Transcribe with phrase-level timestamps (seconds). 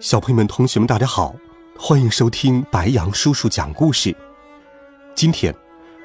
[0.00, 1.34] 小朋友们、同学们，大家好，
[1.76, 4.16] 欢迎收听白杨叔叔讲故事。
[5.12, 5.52] 今天，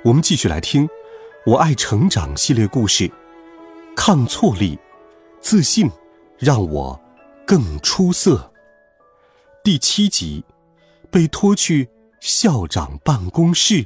[0.04, 0.88] 我们继续来听
[1.46, 3.08] 《我爱成长》系列故事，
[3.96, 4.80] 《抗挫力，
[5.40, 5.88] 自信，
[6.40, 7.00] 让我
[7.46, 8.36] 更出色》
[9.64, 10.44] 第七集，
[11.12, 11.88] 被拖去
[12.20, 13.86] 校长办公室。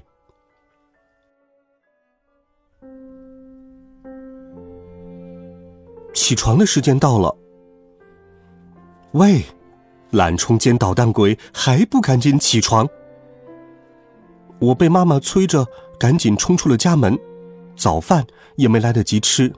[6.13, 7.37] 起床的时间到了，
[9.11, 9.43] 喂。
[10.11, 12.87] 懒虫兼捣蛋鬼还不赶紧起床！
[14.59, 15.67] 我被妈妈催着
[15.99, 17.17] 赶紧冲出了家门，
[17.75, 19.53] 早饭也没来得及吃。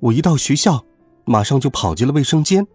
[0.00, 0.84] 我一到学校，
[1.24, 2.66] 马上就跑进了卫生间。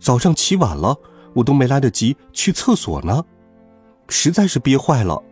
[0.00, 0.98] 早上起晚了，
[1.34, 3.24] 我都没来得及去厕所呢，
[4.08, 5.22] 实在是憋坏了。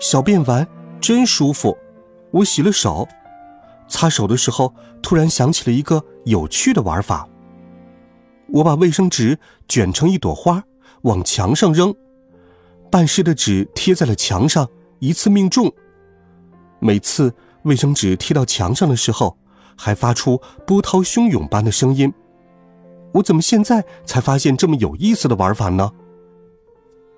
[0.00, 0.66] 小便完
[1.00, 1.76] 真舒服，
[2.32, 3.06] 我洗了手，
[3.88, 7.28] 擦手的时候突然想起了一个有趣的玩法。
[8.48, 10.62] 我把卫生纸卷成一朵花，
[11.02, 11.94] 往墙上扔，
[12.90, 14.68] 半湿的纸贴在了墙上，
[14.98, 15.72] 一次命中。
[16.80, 17.32] 每次
[17.64, 19.36] 卫生纸贴到墙上的时候，
[19.76, 22.12] 还发出波涛汹涌般的声音。
[23.12, 25.90] 我怎么现在才发现这么有意思的玩法呢？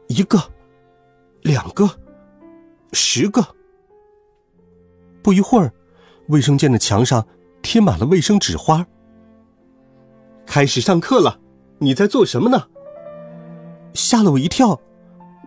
[0.08, 0.38] 一个，
[1.42, 1.88] 两个，
[2.92, 3.44] 十个。
[5.22, 5.72] 不一会儿，
[6.28, 7.24] 卫生间的墙上
[7.62, 8.84] 贴满了卫生纸花。
[10.50, 11.38] 开始上课了，
[11.78, 12.66] 你在做什么呢？
[13.94, 14.80] 吓了我一跳，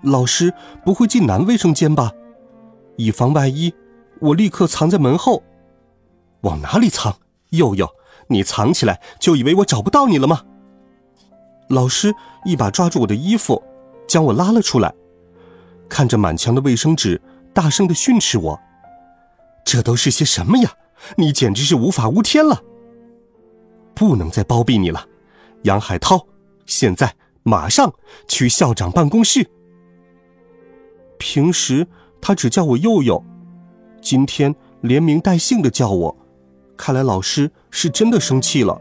[0.01, 0.53] 老师
[0.85, 2.13] 不会进男卫生间吧？
[2.95, 3.73] 以防万一，
[4.21, 5.43] 我立刻藏在门后。
[6.43, 7.13] 往哪里藏？
[7.49, 7.85] 佑佑，
[8.27, 10.39] 你藏起来就以为我找不到你了吗？
[11.67, 13.61] 老师一把抓住我的衣服，
[14.07, 14.93] 将我拉了出来，
[15.89, 17.21] 看着满墙的卫生纸，
[17.53, 18.57] 大声的训斥我
[19.65, 20.71] ：“这都是些什么呀？
[21.17, 22.61] 你简直是无法无天了！”
[24.03, 25.07] 不能再包庇你了，
[25.61, 26.27] 杨海涛，
[26.65, 27.93] 现在马上
[28.27, 29.49] 去校长办公室。
[31.17, 31.87] 平时
[32.19, 33.23] 他只叫我佑佑，
[34.01, 36.17] 今天连名带姓的叫我，
[36.75, 38.77] 看来老师是真的生气了。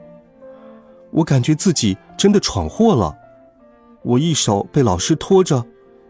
[1.12, 3.16] 我感觉自己真的闯祸了，
[4.02, 5.64] 我一手被老师拖着，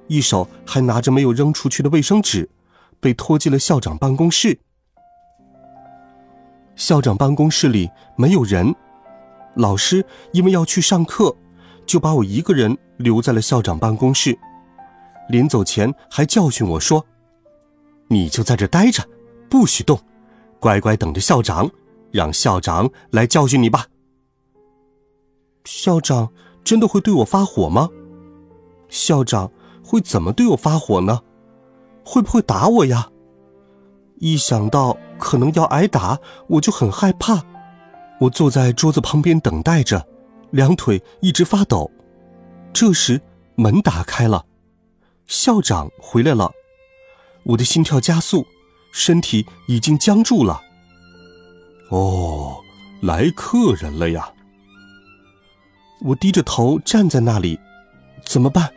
[0.06, 2.48] 一手还拿着没有扔出去的卫生纸，
[2.98, 4.58] 被拖进了校长办公室。
[6.76, 8.74] 校长办公室里没有人。
[9.54, 11.34] 老师因为要去上课，
[11.84, 14.38] 就把我一个人留在了校长办公室。
[15.28, 17.04] 临走前还教训我说
[18.08, 19.06] ：“你就在这待着，
[19.48, 19.98] 不许动，
[20.58, 21.70] 乖乖等着校长，
[22.10, 23.86] 让校长来教训你吧。”
[25.64, 26.28] 校长
[26.64, 27.88] 真的会对我发火吗？
[28.88, 29.50] 校长
[29.84, 31.20] 会怎么对我发火呢？
[32.04, 33.08] 会不会打我呀？
[34.18, 36.18] 一想到可能要挨打，
[36.48, 37.42] 我就很害怕。
[38.22, 40.06] 我坐在桌子旁边等待着，
[40.52, 41.90] 两腿一直发抖。
[42.72, 43.20] 这时
[43.56, 44.46] 门打开了，
[45.26, 46.52] 校长回来了。
[47.42, 48.46] 我的心跳加速，
[48.92, 50.60] 身体已经僵住了。
[51.90, 52.60] 哦，
[53.00, 54.32] 来客人了呀！
[56.02, 57.58] 我低着头站在那里，
[58.24, 58.72] 怎么办？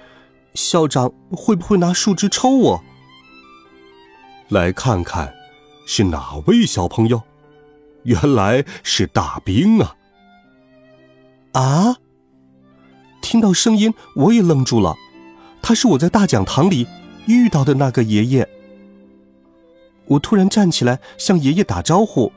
[0.55, 2.83] 校长会不会拿树枝抽我？
[4.49, 5.31] 来看看，
[5.85, 7.21] 是哪位小朋友？
[8.05, 9.95] 原来是大兵啊！
[11.53, 11.97] 啊！
[13.21, 14.95] 听到声音，我也愣住了。
[15.61, 16.87] 他是我在大讲堂里
[17.25, 18.47] 遇到的那个爷爷。
[20.05, 22.31] 我突然站起来向爷爷打招呼，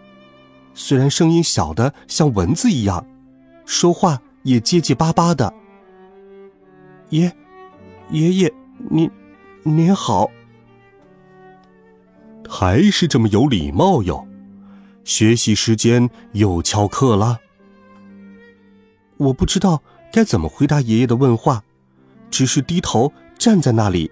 [0.73, 3.07] 虽然声音小的像蚊子一样，
[3.67, 5.53] 说话也结结巴巴的。
[7.11, 7.31] 爷，
[8.11, 8.55] 爷爷，
[8.91, 9.11] 您，
[9.63, 10.31] 您好。
[12.49, 14.28] 还是这么有礼貌哟。
[15.09, 17.41] 学习时间又翘课了，
[19.17, 19.83] 我不知道
[20.13, 21.65] 该怎么回答爷爷的问话，
[22.31, 24.11] 只是低头站在那里。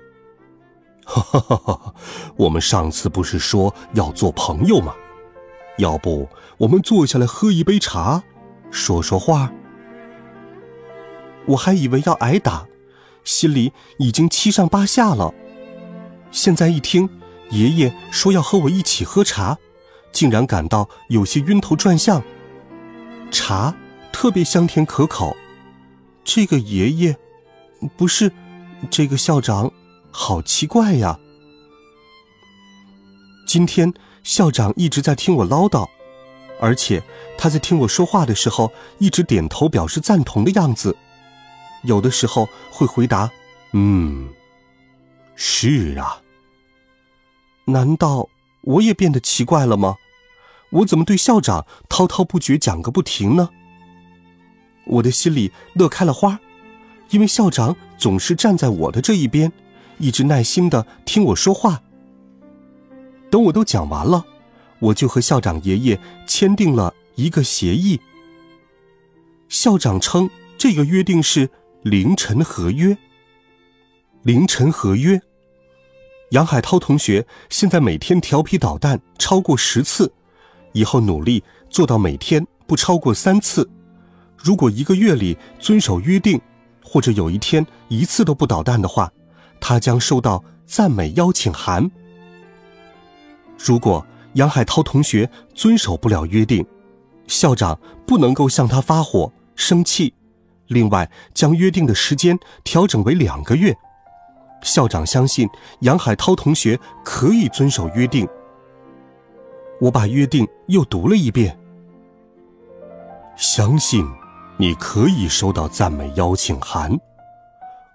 [1.04, 1.94] 哈哈哈哈
[2.36, 4.94] 我们上次不是说要做朋友吗？
[5.76, 6.26] 要不
[6.56, 8.22] 我们坐下来喝一杯茶，
[8.70, 9.52] 说说话？
[11.48, 12.66] 我还以为要挨打，
[13.22, 15.34] 心里已经七上八下了。
[16.30, 17.06] 现在一听
[17.50, 19.58] 爷爷说要和我一起喝茶。
[20.16, 22.22] 竟然感到有些晕头转向。
[23.30, 23.74] 茶
[24.10, 25.36] 特别香甜可口，
[26.24, 27.14] 这个爷爷，
[27.98, 28.32] 不是，
[28.90, 29.70] 这个校长，
[30.10, 31.20] 好奇怪呀。
[33.46, 33.92] 今天
[34.22, 35.86] 校长一直在听我唠叨，
[36.62, 37.02] 而且
[37.36, 40.96] 他在听我说话的时候一直点头表示赞同的样子，
[41.82, 43.30] 有的时候会回答
[43.72, 44.30] ：“嗯，
[45.34, 46.22] 是啊。”
[47.68, 48.30] 难道
[48.62, 49.96] 我也变得奇怪了吗？
[50.76, 53.50] 我怎么对校长滔滔不绝讲个不停呢？
[54.84, 56.38] 我的心里乐开了花，
[57.10, 59.52] 因为校长总是站在我的这一边，
[59.98, 61.82] 一直耐心的听我说话。
[63.30, 64.24] 等我都讲完了，
[64.78, 68.00] 我就和校长爷爷签订了一个协议。
[69.48, 70.28] 校长称
[70.58, 71.48] 这个约定是
[71.82, 72.96] 凌晨合约。
[74.22, 75.20] 凌晨合约。
[76.30, 80.12] 杨海涛同学现在每天调皮捣蛋超过十次，
[80.76, 83.66] 以后努力做到每天不超过三次。
[84.36, 86.38] 如果一个月里遵守约定，
[86.84, 89.10] 或者有一天一次都不捣蛋的话，
[89.58, 91.90] 他将收到赞美邀请函。
[93.58, 96.64] 如果杨海涛同学遵守不了约定，
[97.26, 100.12] 校长不能够向他发火生气，
[100.66, 103.74] 另外将约定的时间调整为两个月。
[104.62, 105.48] 校长相信
[105.80, 108.28] 杨海涛同学可以遵守约定。
[109.80, 111.58] 我把约定又读了一遍。
[113.36, 114.06] 相信
[114.56, 116.98] 你可以收到赞美邀请函，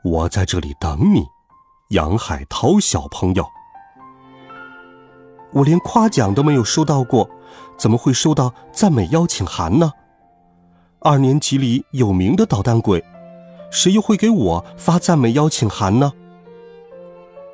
[0.03, 1.25] 我在这里等你，
[1.89, 3.45] 杨海涛小朋友。
[5.53, 7.29] 我连夸奖都没有收到过，
[7.77, 9.91] 怎么会收到赞美邀请函呢？
[10.99, 13.03] 二年级里有名的捣蛋鬼，
[13.71, 16.13] 谁又会给我发赞美邀请函呢？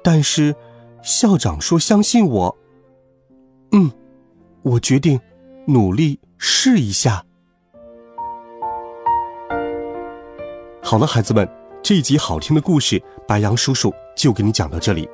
[0.03, 0.53] 但是，
[1.01, 2.57] 校长说相信我。
[3.71, 3.91] 嗯，
[4.67, 5.17] 我决定
[5.65, 7.23] 努力试一下。
[10.83, 11.47] 好了，孩子们，
[11.81, 15.07] 这一集好听的故事，白杨叔叔就给你讲到这里。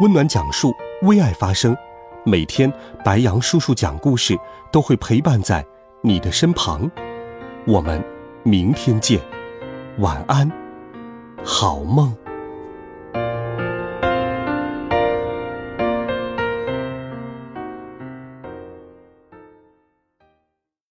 [0.00, 1.76] 温暖讲述，为爱发声。
[2.24, 2.72] 每天，
[3.04, 4.36] 白杨叔叔讲故事
[4.72, 5.64] 都会陪伴在
[6.02, 6.90] 你的身旁。
[7.66, 8.04] 我们
[8.42, 9.20] 明天见，
[9.98, 10.50] 晚安，
[11.44, 12.19] 好梦。